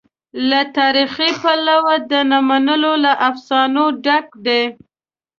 [0.49, 4.63] له تاریخي پلوه د نه منلو له افسانو ډک دی.